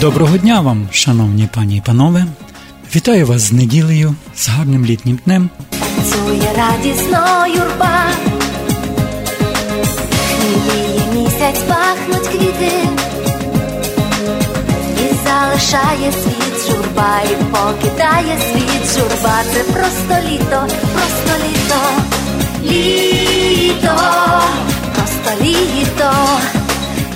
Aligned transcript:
Доброго 0.00 0.36
дня 0.36 0.60
вам, 0.60 0.88
шановні 0.92 1.48
пані 1.54 1.76
і 1.76 1.80
панове. 1.80 2.26
Вітаю 2.96 3.26
вас 3.26 3.42
з 3.42 3.52
неділею, 3.52 4.14
з 4.36 4.48
гарним 4.48 4.86
літнім 4.86 5.18
днем. 5.24 5.50
Танцює 5.70 6.48
радісно 6.56 7.46
юрба, 7.46 8.02
Хміліє 10.28 11.00
місяць 11.14 11.62
пахнуть 11.68 12.28
квіти, 12.28 12.72
залишає 15.56 16.12
світ 16.12 16.70
журба, 16.70 17.20
і 17.24 17.44
покидає 17.44 18.38
світ 18.52 18.98
журба. 18.98 19.42
Це 19.52 19.64
просто 19.64 20.28
літо, 20.28 20.66
просто 20.94 21.32
літо, 21.44 21.80
літо, 22.62 23.96
просто 24.94 25.44
літо, 25.44 26.12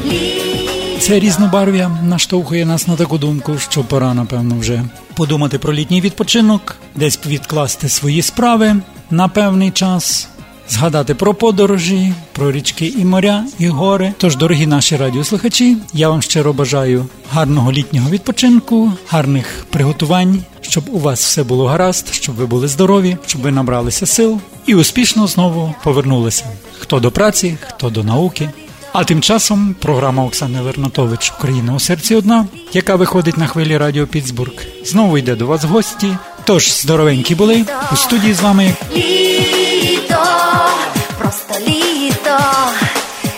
літо. 0.05 1.01
Це 1.01 1.21
різнобарв'я 1.21 1.91
наштовхує 2.03 2.67
нас 2.67 2.89
на 2.89 2.97
таку 2.97 3.19
думку, 3.19 3.59
що 3.59 3.85
пора, 3.85 4.15
напевно, 4.15 4.59
вже 4.59 4.83
подумати 5.15 5.59
про 5.59 5.73
літній 5.73 6.01
відпочинок, 6.01 6.77
десь 6.95 7.21
відкласти 7.27 7.89
свої 7.89 8.23
справи 8.23 8.77
на 9.11 9.29
певний 9.29 9.71
час, 9.71 10.29
згадати 10.71 11.15
про 11.15 11.35
подорожі, 11.35 12.13
про 12.33 12.53
річки 12.53 12.87
і 12.87 13.05
моря, 13.05 13.45
і 13.59 13.69
гори. 13.69 14.13
Тож, 14.19 14.37
дорогі 14.37 14.67
наші 14.67 14.97
радіослухачі, 14.97 15.77
я 15.95 16.09
вам 16.09 16.23
щиро 16.23 16.53
бажаю 16.53 17.07
гарного 17.33 17.73
літнього 17.73 18.11
відпочинку, 18.11 18.93
гарних 19.09 19.67
приготувань, 19.71 20.43
щоб 20.61 20.85
у 20.93 20.99
вас 20.99 21.25
все 21.25 21.43
було 21.43 21.67
гаразд, 21.67 22.09
щоб 22.15 22.35
ви 22.35 22.47
були 22.47 22.69
здорові, 22.69 23.17
щоб 23.27 23.43
ви 23.43 23.51
набралися 23.51 24.07
сил 24.07 24.41
і 24.67 24.75
успішно 24.75 25.27
знову 25.27 25.75
повернулися. 25.85 26.45
Хто 26.79 27.01
до 27.01 27.11
праці, 27.11 27.57
хто 27.69 27.91
до 27.91 28.05
науки. 28.05 28.51
А 28.93 29.05
тим 29.05 29.23
часом 29.23 29.75
програма 29.79 30.25
Оксани 30.25 30.61
Лернатович 30.61 31.33
Україна 31.39 31.75
у 31.75 31.81
серці 31.81 32.15
одна, 32.15 32.47
яка 32.73 32.97
виходить 32.97 33.39
на 33.39 33.47
хвилі 33.47 33.77
Радіо 33.77 34.07
Піцбург, 34.07 34.53
знову 34.85 35.19
йде 35.19 35.35
до 35.35 35.47
вас 35.47 35.65
в 35.65 35.67
гості. 35.67 36.17
Тож 36.45 36.73
здоровенькі 36.73 37.35
були 37.35 37.65
у 37.93 37.97
студії 37.97 38.35
з 38.35 38.41
вами. 38.41 38.75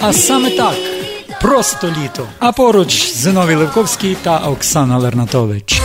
А 0.05 0.13
саме 0.13 0.51
так, 0.51 0.75
просто 1.41 1.87
літо. 2.03 2.27
А 2.39 2.53
поруч 2.53 3.13
Зиновій 3.13 3.55
Левковський 3.55 4.17
та 4.23 4.39
Оксана 4.39 4.99
Лернатович. 4.99 5.82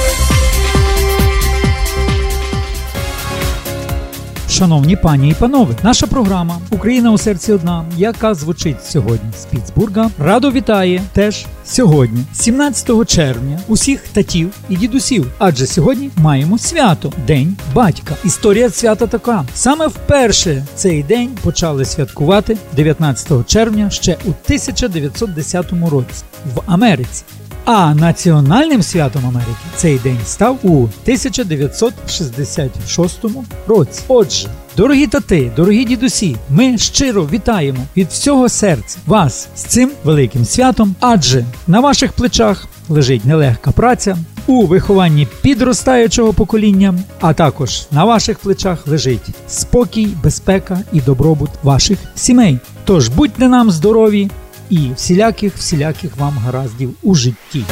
Шановні 4.57 4.95
пані 4.95 5.29
і 5.29 5.33
панове, 5.33 5.75
наша 5.83 6.07
програма 6.07 6.59
Україна 6.71 7.11
у 7.11 7.17
серці 7.17 7.53
одна, 7.53 7.85
яка 7.97 8.33
звучить 8.33 8.85
сьогодні 8.85 9.31
з 9.39 9.45
Піцбурга, 9.45 10.09
радо 10.19 10.51
вітає 10.51 11.01
теж 11.13 11.45
сьогодні, 11.65 12.23
17 12.33 13.09
червня, 13.09 13.59
усіх 13.67 14.07
татів 14.07 14.53
і 14.69 14.75
дідусів. 14.75 15.31
Адже 15.37 15.67
сьогодні 15.67 16.09
маємо 16.17 16.57
свято 16.57 17.13
День 17.27 17.57
батька. 17.73 18.15
Історія 18.25 18.69
свята 18.69 19.07
така: 19.07 19.45
саме 19.53 19.87
вперше 19.87 20.65
цей 20.75 21.03
день 21.03 21.29
почали 21.43 21.85
святкувати 21.85 22.57
19 22.75 23.47
червня 23.47 23.89
ще 23.89 24.13
у 24.13 24.29
1910 24.29 25.71
році 25.71 26.23
в 26.55 26.61
Америці. 26.65 27.23
А 27.69 27.93
національним 27.93 28.81
святом 28.81 29.25
Америки 29.25 29.57
цей 29.75 29.99
день 29.99 30.19
став 30.25 30.57
у 30.63 30.83
1966 30.83 33.19
році. 33.67 34.01
Отже, 34.07 34.47
дорогі 34.77 35.07
тати, 35.07 35.51
дорогі 35.55 35.85
дідусі, 35.85 36.35
ми 36.49 36.77
щиро 36.77 37.27
вітаємо 37.31 37.79
від 37.97 38.07
всього 38.07 38.49
серця 38.49 38.97
вас 39.05 39.47
з 39.55 39.63
цим 39.63 39.91
великим 40.03 40.45
святом, 40.45 40.95
адже 40.99 41.45
на 41.67 41.79
ваших 41.79 42.13
плечах 42.13 42.67
лежить 42.89 43.25
нелегка 43.25 43.71
праця. 43.71 44.17
У 44.45 44.65
вихованні 44.65 45.27
підростаючого 45.41 46.33
покоління, 46.33 46.93
а 47.21 47.33
також 47.33 47.87
на 47.91 48.05
ваших 48.05 48.39
плечах 48.39 48.87
лежить 48.87 49.29
спокій, 49.47 50.07
безпека 50.23 50.79
і 50.93 51.01
добробут 51.01 51.49
ваших 51.63 51.99
сімей. 52.15 52.59
Тож 52.85 53.09
будьте 53.09 53.47
нам 53.47 53.71
здорові, 53.71 54.29
і 54.69 54.91
всіляких 54.95 55.55
всіляких 55.55 56.17
вам 56.17 56.33
гараздів 56.33 56.93
у 57.03 57.15
житті. 57.15 57.63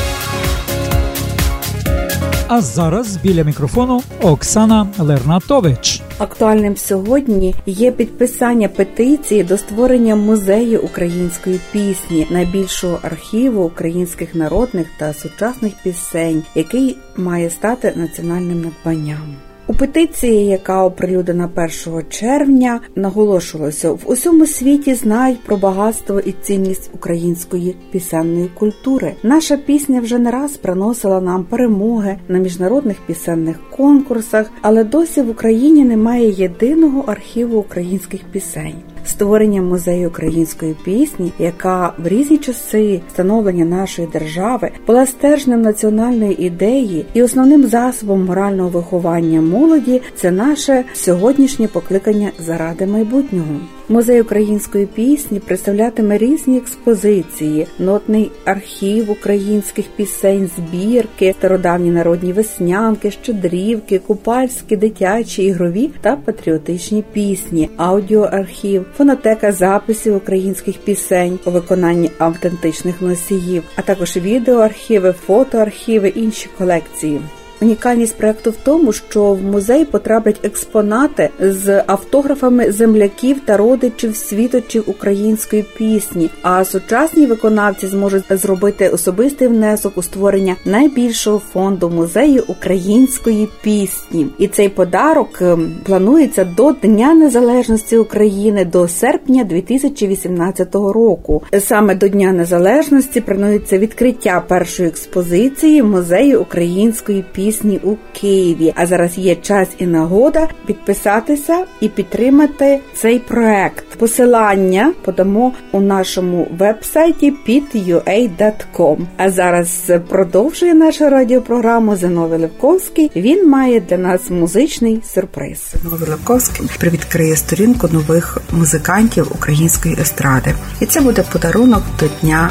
А 2.47 2.61
зараз 2.61 3.17
біля 3.17 3.43
мікрофону 3.43 4.01
Оксана 4.21 4.87
Лернатович. 4.97 6.01
Актуальним 6.17 6.77
сьогодні 6.77 7.55
є 7.65 7.91
підписання 7.91 8.67
петиції 8.67 9.43
до 9.43 9.57
створення 9.57 10.15
музею 10.15 10.81
української 10.81 11.59
пісні, 11.71 12.27
найбільшого 12.29 12.99
архіву 13.01 13.63
українських 13.63 14.35
народних 14.35 14.87
та 14.99 15.13
сучасних 15.13 15.73
пісень, 15.83 16.43
який 16.55 16.97
має 17.17 17.49
стати 17.49 17.93
національним 17.95 18.61
надбанням. 18.61 19.35
У 19.67 19.73
петиції, 19.73 20.45
яка 20.45 20.83
оприлюднена 20.83 21.49
1 21.87 22.03
червня, 22.09 22.79
наголошувалося 22.95 23.91
в 23.91 23.99
усьому 24.05 24.45
світі 24.45 24.93
знають 24.93 25.43
про 25.43 25.57
багатство 25.57 26.19
і 26.19 26.31
цінність 26.31 26.89
української 26.93 27.75
пісенної 27.91 28.49
культури. 28.53 29.13
Наша 29.23 29.57
пісня 29.57 30.01
вже 30.01 30.19
не 30.19 30.31
раз 30.31 30.57
приносила 30.57 31.21
нам 31.21 31.43
перемоги 31.43 32.17
на 32.27 32.39
міжнародних 32.39 32.97
пісенних 33.07 33.69
конкурсах, 33.69 34.51
але 34.61 34.83
досі 34.83 35.21
в 35.21 35.29
Україні 35.29 35.85
немає 35.85 36.29
єдиного 36.29 37.03
архіву 37.07 37.59
українських 37.59 38.21
пісень. 38.31 38.94
Створення 39.05 39.61
музею 39.61 40.07
української 40.07 40.75
пісні, 40.85 41.33
яка 41.39 41.93
в 41.97 42.07
різні 42.07 42.37
часи 42.37 43.01
становлення 43.13 43.65
нашої 43.65 44.07
держави 44.07 44.71
була 44.87 45.05
стержнем 45.05 45.61
національної 45.61 46.45
ідеї 46.45 47.05
і 47.13 47.23
основним 47.23 47.67
засобом 47.67 48.25
морального 48.25 48.69
виховання 48.69 49.41
молоді, 49.41 50.01
це 50.15 50.31
наше 50.31 50.83
сьогоднішнє 50.93 51.67
покликання 51.67 52.31
заради 52.39 52.85
майбутнього. 52.85 53.59
Музей 53.89 54.21
української 54.21 54.85
пісні 54.85 55.39
представлятиме 55.39 56.17
різні 56.17 56.57
експозиції, 56.57 57.67
нотний 57.79 58.31
архів 58.45 59.11
українських 59.11 59.85
пісень, 59.95 60.49
збірки, 60.57 61.35
стародавні 61.39 61.91
народні 61.91 62.33
веснянки, 62.33 63.11
щедрівки, 63.11 63.99
купальські, 63.99 64.77
дитячі, 64.77 65.43
ігрові 65.43 65.89
та 66.01 66.15
патріотичні 66.15 67.03
пісні, 67.13 67.69
аудіоархів, 67.77 68.85
фонотека 68.97 69.51
записів 69.51 70.15
українських 70.15 70.77
пісень 70.77 71.39
у 71.45 71.51
виконанні 71.51 72.11
автентичних 72.17 73.01
носіїв, 73.01 73.63
а 73.75 73.81
також 73.81 74.17
відеоархіви, 74.17 75.11
фотоархіви, 75.11 76.09
інші 76.09 76.49
колекції. 76.57 77.21
Унікальність 77.61 78.17
проекту 78.17 78.51
в 78.51 78.55
тому, 78.63 78.93
що 78.93 79.23
в 79.33 79.43
музей 79.43 79.85
потраплять 79.85 80.39
експонати 80.43 81.29
з 81.39 81.83
автографами 81.87 82.71
земляків 82.71 83.39
та 83.45 83.57
родичів 83.57 84.15
світочів 84.15 84.83
української 84.87 85.65
пісні. 85.77 86.29
А 86.41 86.65
сучасні 86.65 87.25
виконавці 87.25 87.87
зможуть 87.87 88.23
зробити 88.29 88.89
особистий 88.89 89.47
внесок 89.47 89.97
у 89.97 90.01
створення 90.01 90.55
найбільшого 90.65 91.41
фонду 91.53 91.89
музею 91.89 92.43
української 92.47 93.49
пісні. 93.61 94.27
І 94.37 94.47
цей 94.47 94.69
подарок 94.69 95.41
ем, 95.41 95.71
планується 95.83 96.43
до 96.43 96.71
Дня 96.71 97.13
Незалежності 97.13 97.97
України 97.97 98.65
до 98.65 98.87
серпня 98.87 99.43
2018 99.43 100.75
року. 100.75 101.43
Саме 101.59 101.95
до 101.95 102.07
Дня 102.07 102.31
Незалежності 102.31 103.21
планується 103.21 103.77
відкриття 103.77 104.43
першої 104.47 104.89
експозиції 104.89 105.83
музею 105.83 106.41
української 106.41 107.25
пісні 107.33 107.44
пісні 107.45 107.79
у 107.83 107.95
Києві. 108.21 108.73
А 108.75 108.85
зараз 108.85 109.17
є 109.17 109.35
час 109.35 109.67
і 109.77 109.85
нагода 109.85 110.47
підписатися 110.65 111.65
і 111.81 111.89
підтримати 111.89 112.79
цей 112.95 113.19
проект. 113.19 113.85
Посилання 113.97 114.93
подамо 115.03 115.53
у 115.71 115.81
нашому 115.81 116.47
вебсайті 116.57 117.33
pit.ua.com. 117.47 118.97
А 119.17 119.29
зараз 119.31 119.91
продовжує 120.09 120.73
нашу 120.73 121.09
радіопрограму 121.09 121.95
Зиновий 121.95 122.39
Левковський. 122.39 123.11
Він 123.15 123.49
має 123.49 123.79
для 123.79 123.97
нас 123.97 124.29
музичний 124.29 125.01
сюрприз. 125.05 125.73
Зиновий 125.83 126.09
Левковський 126.09 126.69
привідкриє 126.79 127.35
сторінку 127.35 127.87
нових 127.87 128.37
музикантів 128.51 129.31
української 129.35 129.97
естради, 130.01 130.55
і 130.81 130.85
це 130.85 131.01
буде 131.01 131.23
подарунок 131.33 131.83
до 131.99 132.05
дня 132.21 132.49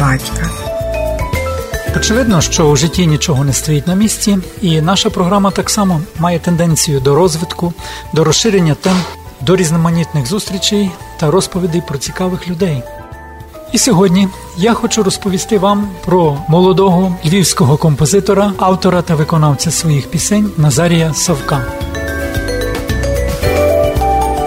батька. 0.00 0.69
Очевидно, 1.96 2.40
що 2.40 2.68
у 2.68 2.76
житті 2.76 3.06
нічого 3.06 3.44
не 3.44 3.52
стоїть 3.52 3.86
на 3.86 3.94
місці, 3.94 4.38
і 4.62 4.80
наша 4.80 5.10
програма 5.10 5.50
так 5.50 5.70
само 5.70 6.00
має 6.18 6.38
тенденцію 6.38 7.00
до 7.00 7.14
розвитку, 7.14 7.72
до 8.14 8.24
розширення 8.24 8.74
тем, 8.74 8.96
до 9.40 9.56
різноманітних 9.56 10.26
зустрічей 10.26 10.90
та 11.20 11.30
розповідей 11.30 11.82
про 11.88 11.98
цікавих 11.98 12.48
людей. 12.48 12.82
І 13.72 13.78
сьогодні 13.78 14.28
я 14.56 14.74
хочу 14.74 15.02
розповісти 15.02 15.58
вам 15.58 15.88
про 16.04 16.36
молодого 16.48 17.16
львівського 17.26 17.76
композитора, 17.76 18.52
автора 18.58 19.02
та 19.02 19.14
виконавця 19.14 19.70
своїх 19.70 20.10
пісень 20.10 20.50
Назарія 20.56 21.14
Савка. 21.14 21.66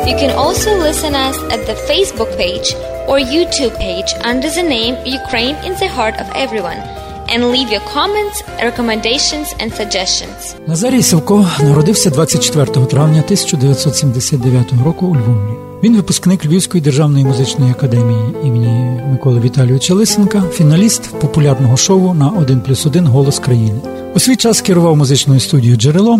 You 0.08 0.16
can 0.22 0.36
also 0.46 0.70
listen 0.88 1.14
us 1.28 1.38
at 1.56 1.62
the 1.70 1.76
Facebook 1.90 2.32
page 2.42 2.68
or 3.10 3.18
YouTube 3.36 3.76
page 3.86 4.10
under 4.32 4.50
the 4.58 4.66
name 4.76 4.96
Ukraine 5.22 5.56
in 5.68 5.74
the 5.82 5.90
Heart 5.96 6.16
of 6.24 6.28
Everyone 6.46 7.03
and 7.32 7.52
leave 7.52 7.70
your 7.76 7.86
comments, 7.96 8.38
recommendations 8.64 9.48
and 9.62 9.72
suggestions. 9.82 10.56
Назарій 10.68 11.04
Савко 11.04 11.50
народився 11.60 12.10
24 12.10 12.66
травня 12.66 13.22
1979 13.26 14.74
року 14.86 15.06
у 15.06 15.16
Львові. 15.16 15.58
Він 15.84 15.96
випускник 15.96 16.46
Львівської 16.46 16.84
державної 16.84 17.26
музичної 17.26 17.72
академії 17.72 18.36
імені 18.44 19.02
Миколи 19.12 19.40
Віталійовича 19.40 19.94
Лисенка, 19.94 20.44
фіналіст 20.54 21.20
популярного 21.20 21.78
шоу 21.78 22.14
на 22.14 22.30
1 22.30 22.62
плюс 22.62 22.86
1 22.86 23.08
Голос 23.08 23.40
країни. 23.40 23.80
У 24.16 24.20
свій 24.20 24.36
час 24.36 24.62
керував 24.62 24.98
музичною 24.98 25.40
студією 25.40 25.78
Джерело. 25.78 26.20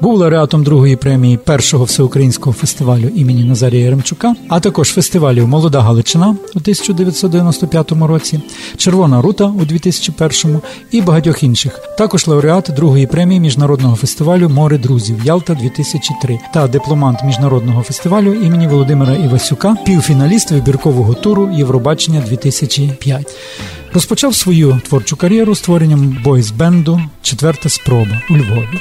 Був 0.00 0.18
лауреатом 0.18 0.64
другої 0.64 0.96
премії 0.96 1.36
першого 1.36 1.84
всеукраїнського 1.84 2.52
фестивалю 2.52 3.08
імені 3.14 3.44
Назарія 3.44 3.84
Яремчука, 3.84 4.34
а 4.48 4.60
також 4.60 4.88
фестивалів 4.88 5.48
Молода 5.48 5.80
Галичина 5.80 6.26
у 6.28 6.58
1995 6.58 7.92
році, 7.92 8.40
Червона 8.76 9.22
Рута 9.22 9.44
у 9.44 9.64
2001 9.64 10.60
і 10.90 11.00
багатьох 11.02 11.42
інших. 11.42 11.80
Також 11.98 12.26
лауреат 12.26 12.70
другої 12.76 13.06
премії 13.06 13.40
міжнародного 13.40 13.96
фестивалю 13.96 14.48
Море 14.48 14.78
друзів 14.78 15.20
Ялта 15.24 15.54
2003 15.54 16.38
та 16.54 16.66
дипломант 16.66 17.18
міжнародного 17.24 17.82
фестивалю 17.82 18.34
імені 18.34 18.68
Володимира 18.68 19.14
Івасюка, 19.14 19.76
півфіналіст 19.86 20.50
вибіркового 20.50 21.14
туру 21.14 21.50
Євробачення 21.52 22.22
2005. 22.28 23.34
Розпочав 23.94 24.34
свою 24.34 24.80
творчу 24.88 25.16
кар'єру 25.16 25.54
створенням 25.54 26.16
бойс-бенду 26.24 27.00
Четверта 27.22 27.68
спроба 27.68 28.22
у 28.30 28.36
Львові. 28.36 28.80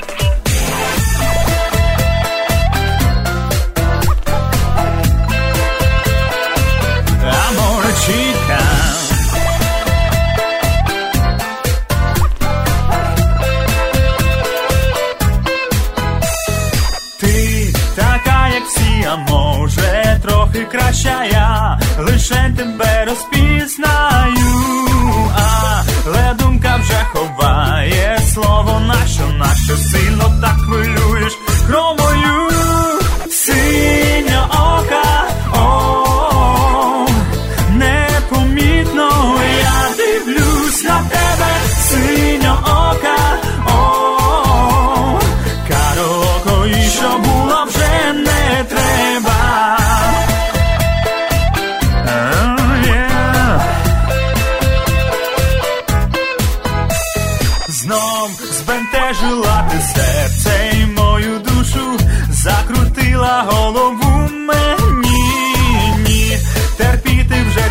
Трохи 20.60 20.72
краща 20.72 21.24
я, 21.24 21.80
лише 22.00 22.54
тебе 22.58 22.99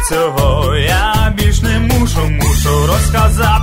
цього. 0.08 0.76
Я 0.76 1.34
більш 1.37 1.62
не 1.62 1.78
мушу, 1.78 2.20
мушу 2.31 2.87
розказати 2.87 3.57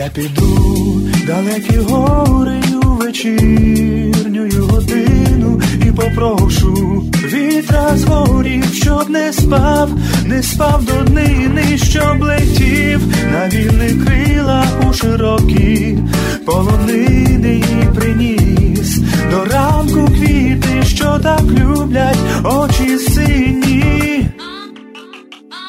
Я 0.00 0.08
піду 0.08 1.00
далекі 1.26 1.76
гори 1.76 2.60
у 2.84 2.86
вечірню 2.86 4.48
годину 4.60 5.60
і 5.86 5.92
попрошу 5.92 7.04
вітра 7.24 7.96
з 7.96 8.04
горів, 8.04 8.64
щоб 8.74 9.10
не 9.10 9.32
спав, 9.32 9.90
не 10.26 10.42
спав 10.42 10.84
до 10.84 10.92
днини, 10.92 11.78
щоб 11.78 12.22
летів 12.22 13.00
на 13.32 13.48
вільних 13.48 14.06
крилах 14.06 14.66
у 14.90 14.92
широкі 14.92 15.98
полонини 16.46 17.62
і 17.82 17.94
приніс 17.94 18.98
до 19.30 19.44
ранку 19.44 20.06
квіти, 20.06 20.82
що 20.84 21.18
так 21.22 21.42
люблять 21.42 22.18
очі 22.44 22.98
сині. 22.98 24.26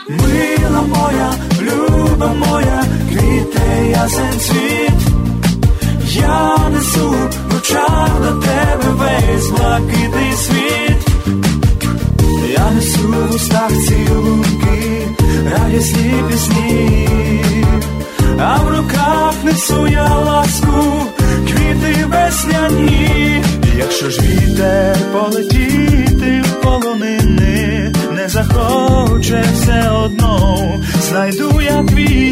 Мила 0.10 0.82
моя, 0.82 1.34
люба 1.62 2.34
моя, 2.34 2.81
ясен 3.90 4.40
світ. 4.40 5.12
Я 6.14 6.58
несу 6.70 7.10
в 7.50 7.56
очах 7.58 8.10
до 8.22 8.42
тебе 8.42 8.90
весь 8.94 9.50
блакитний 9.50 10.34
світ. 10.34 11.12
Я 12.58 12.72
несу 12.72 13.00
в 13.30 13.36
устах 13.36 13.72
цілунки, 13.88 15.08
радісні 15.52 16.14
пісні, 16.32 17.10
а 18.40 18.58
в 18.58 18.70
руках 18.78 19.34
несу 19.44 19.88
я 19.88 20.08
ласку, 20.08 21.06
квіти 21.48 22.06
весняні, 22.06 23.44
якщо 23.78 24.10
ж 24.10 24.22
вітер 24.22 24.98
полетіти 25.14 25.91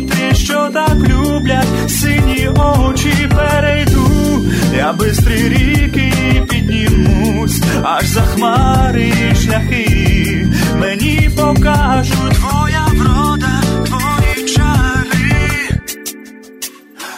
я 0.07 0.33
що 0.33 0.69
так 0.73 0.95
люблять, 0.95 1.91
сині 1.91 2.49
очі 2.49 3.29
перейду, 3.35 4.45
я 4.77 4.93
бистрі 4.93 5.49
ріки 5.49 6.13
піднімусь, 6.49 7.61
аж 7.83 8.05
за 8.05 8.21
хмари 8.21 9.13
шляхи, 9.43 10.47
мені 10.79 11.29
покажуть 11.37 12.33
твоя 12.33 12.85
врода, 12.93 13.61
твої 13.85 14.47
чари. 14.47 15.79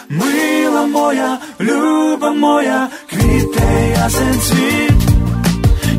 Мила 0.08 0.86
моя, 0.86 1.38
люба 1.60 2.32
моя, 2.32 2.88
квіте 3.10 3.96
ясен 3.98 4.40
цвіт. 4.40 5.12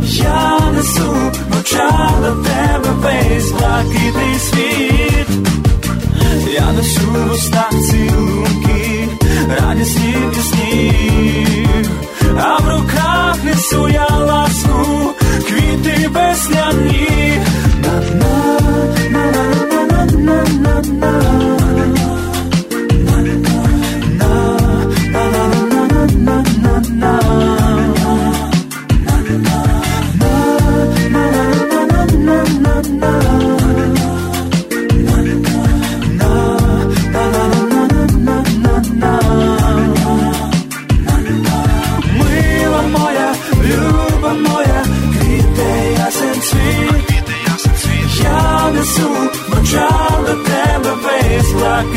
Я 0.02 0.60
несу 0.72 1.32
в 1.50 1.60
очах 1.60 2.22
до 2.22 2.44
тебе 2.44 2.92
весь 3.02 3.52
блакитний 3.52 4.40
світ. 4.40 5.62
Я 6.54 6.72
ношу 6.72 7.12
в 7.12 7.32
устах 7.32 7.70
цілунки, 7.70 9.08
радісні 9.60 10.16
пісні, 10.34 11.68
а 12.38 12.58
в 12.58 12.70
руках 12.70 13.38
несу 13.44 13.90
я 13.90 14.08
ласку, 14.08 15.14
квіти 15.48 16.08
весняні. 16.08 17.42
На-на, 17.84 18.62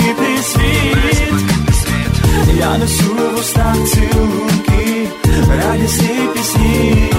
блакитний 0.06 0.42
світ. 0.42 1.06
Я 2.58 2.78
несу 2.78 3.14
в 3.34 3.38
устах 3.38 3.76
цілунки, 3.88 5.08
радісні 5.48 6.28
пісні, 6.34 7.12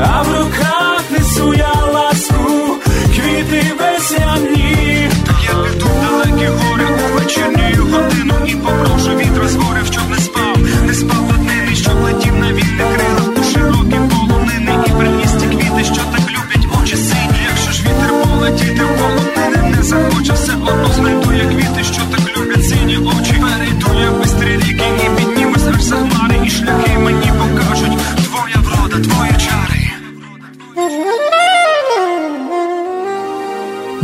а 0.00 0.22
в 0.22 0.28
руках 0.28 1.02
несу 1.10 1.54
я 1.54 1.72
ласку, 1.92 2.76
квіти 3.14 3.72
весняні. 3.80 5.10
Я 5.44 5.54
піду 5.62 5.86
далекі 6.02 6.46
гори 6.46 6.84
у 6.84 7.14
вечірні 7.14 7.74
годину 7.74 8.17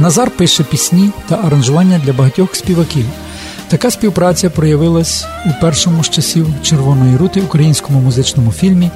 Назар 0.05 0.31
пише 0.31 0.65
пісні 0.65 1.11
та 1.29 1.35
аранжування 1.35 2.01
для 2.05 2.13
багатьох 2.13 2.55
співаків. 2.55 3.05
Така 3.69 3.91
співпраця 3.91 4.51
проявилась 4.51 5.27
у 5.47 5.61
першому 5.61 6.05
з 6.05 6.11
часів 6.11 6.47
Червоної 6.63 7.17
рути 7.17 7.41
українському 7.41 8.01
музичному 8.01 8.53
фільмі 8.53 8.91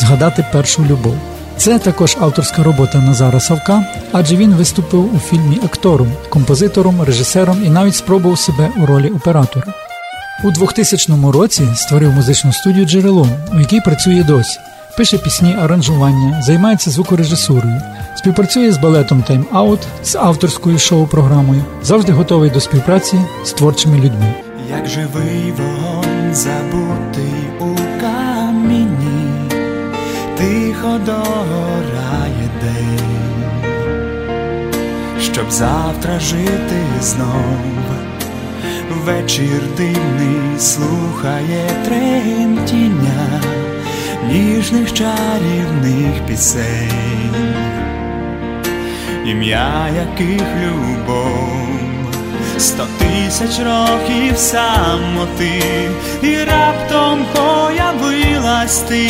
Згадати 0.00 0.46
першу 0.52 0.84
любов. 0.84 1.14
Це 1.56 1.78
також 1.78 2.16
авторська 2.20 2.62
робота 2.62 2.98
Назара 2.98 3.40
Савка, 3.40 3.84
адже 4.12 4.36
він 4.36 4.54
виступив 4.54 5.14
у 5.14 5.18
фільмі 5.18 5.60
актором, 5.64 6.12
композитором, 6.28 7.02
режисером 7.02 7.64
і 7.66 7.68
навіть 7.68 7.96
спробував 7.96 8.38
себе 8.38 8.70
у 8.82 8.86
ролі 8.86 9.08
оператора. 9.08 9.74
У 10.44 10.50
2000 10.50 11.12
році 11.32 11.68
створив 11.74 12.12
музичну 12.12 12.52
студію 12.52 12.86
Джерело, 12.86 13.28
у 13.52 13.60
якій 13.60 13.80
працює 13.80 14.22
досі. 14.22 14.60
Пише 14.96 15.18
пісні, 15.18 15.56
аранжування, 15.60 16.42
займається 16.42 16.90
звукорежисурою, 16.90 17.80
співпрацює 18.16 18.72
з 18.72 18.78
балетом 18.78 19.24
Out, 19.52 19.78
з 20.02 20.16
авторською 20.16 20.78
шоу-програмою, 20.78 21.64
завжди 21.82 22.12
готовий 22.12 22.50
до 22.50 22.60
співпраці 22.60 23.20
з 23.44 23.52
творчими 23.52 23.96
людьми. 23.96 24.34
Як 24.70 24.86
живий 24.86 25.52
вогонь 25.58 26.34
забутий 26.34 27.34
у 27.60 28.00
камінні, 28.00 29.50
тихо 30.36 30.98
догорає 31.06 32.50
день, 32.62 33.64
щоб 35.20 35.50
завтра 35.50 36.20
жити 36.20 36.82
знов. 37.00 37.74
Вечір 39.04 39.62
дивний 39.76 40.58
слухає 40.58 41.70
тремтіння 41.84 43.40
ніжних 44.34 44.92
чарівних 44.92 46.26
пісень, 46.26 47.34
ім'я 49.26 49.88
яких 49.96 50.42
любов. 50.64 51.68
Сто 52.58 52.86
тисяч 52.98 53.58
років 53.58 54.38
самоти, 54.38 55.62
і 56.22 56.36
раптом 56.36 57.26
появилась 57.34 58.78
ти, 58.78 59.08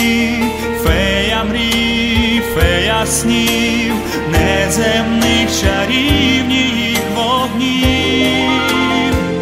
фея 0.85 1.45
мрій, 1.45 2.43
фея 2.55 3.07
снів, 3.07 3.95
неземних 4.33 5.49
чарівніх 5.61 6.99
вогнів, 7.17 8.51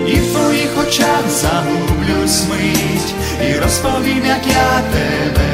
і 0.08 0.14
в 0.14 0.32
твоїх 0.32 0.78
очах 0.88 1.22
загублюсь 1.28 2.44
мить, 2.50 3.14
і 3.48 3.58
розповім, 3.58 4.24
як 4.26 4.46
я 4.46 4.80
тебе 4.92 5.52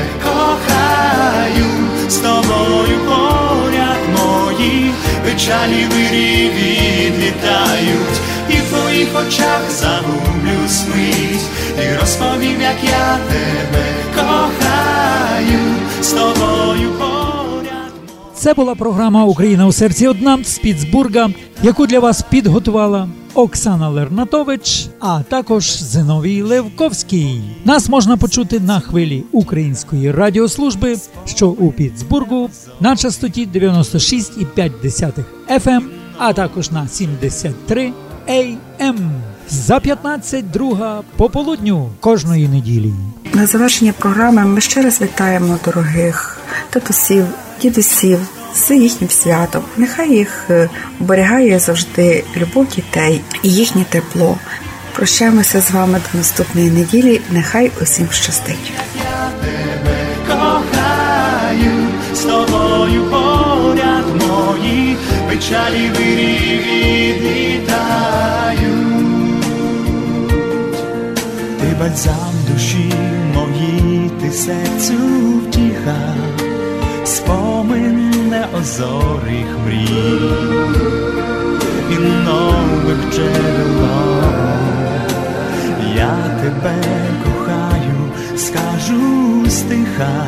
з 2.09 2.17
тобою 2.17 2.99
поряд. 3.07 3.99
Мої 4.19 4.91
печалі 5.25 5.87
вирі 5.95 6.51
відлітають, 6.51 8.21
і 8.51 8.53
в 8.53 8.69
твоїх 8.71 9.09
очах 9.27 9.61
загублюсь 9.71 10.85
мить, 10.95 11.47
і 11.85 12.01
розповім, 12.01 12.61
як 12.61 12.77
я 12.85 13.19
тебе 13.29 13.85
кохаю, 14.15 15.75
з 16.03 16.11
тобою 16.11 16.91
поряд. 16.99 17.93
Це 18.35 18.55
була 18.55 18.75
програма 18.75 19.25
Україна 19.25 19.67
у 19.67 19.73
серці 19.73 20.07
одна 20.07 20.39
з 20.45 20.59
Піцбурга, 20.59 21.31
яку 21.63 21.87
для 21.87 22.01
вас 22.01 22.23
підготувала 22.31 23.09
Оксана 23.35 23.89
Лернатович, 23.89 24.87
а 25.01 25.23
також 25.23 25.83
Зиновій 25.83 26.43
Левковський. 26.43 27.43
Нас 27.65 27.89
можна 27.89 28.17
почути 28.17 28.61
на 28.61 28.81
хвилі 28.81 29.25
української 29.33 30.13
радіослужби, 30.13 30.97
що 31.25 31.49
у 31.49 31.73
Піцбургу 31.73 32.51
на 32.81 32.97
частоті 32.97 33.47
96,5 33.47 35.13
FM, 35.51 35.69
ем, 35.69 35.91
а 36.19 36.33
також 36.33 36.71
на 36.71 36.89
73 36.89 37.93
AM. 38.29 39.11
За 39.49 39.81
15 39.81 40.51
друга 40.51 41.03
пополудню 41.17 41.91
кожної 42.01 42.49
неділі. 42.49 42.93
На 43.33 43.47
завершення 43.47 43.93
програми 43.99 44.45
ми 44.45 44.61
ще 44.61 44.83
раз 44.83 45.01
вітаємо 45.01 45.59
дорогих 45.65 46.39
татусів, 46.71 47.27
дідусів 47.63 48.38
з 48.59 48.77
їхнім 48.77 49.11
святом. 49.11 49.63
Нехай 49.77 50.11
їх 50.11 50.47
е, 50.51 50.69
оберігає 51.01 51.59
завжди 51.59 52.25
любов 52.37 52.67
дітей 52.67 53.21
і 53.43 53.49
їхнє 53.49 53.85
тепло. 53.89 54.39
Прощаємося 54.93 55.61
з 55.61 55.71
вами 55.71 56.01
до 56.13 56.19
наступної 56.19 56.71
неділі. 56.71 57.21
Нехай 57.31 57.71
усім 57.83 58.09
щастить. 58.11 58.73
кохаю, 60.27 61.89
з 62.15 62.21
тобою 62.21 63.05
поряд 63.11 64.05
мої 64.29 64.97
печалі 65.29 65.91
відлітають. 65.99 67.29
Ти 71.61 71.67
бальзам 71.81 72.35
душі 72.53 72.93
мої, 73.35 74.11
ти 74.21 74.31
серцю 74.31 74.95
втіха, 75.49 76.15
спомин 77.05 78.08
неозорих 78.39 79.47
мрій. 79.67 80.21
І 81.91 81.99
нових 81.99 83.13
джерела, 83.13 84.21
я 85.97 86.17
тебе 86.43 86.85
кохаю, 87.25 88.13
скажу 88.37 89.51
стиха, 89.51 90.27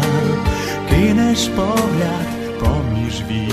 кинеш 0.91 1.49
погляд 1.49 2.61
поміж 2.61 3.23
вій. 3.31 3.53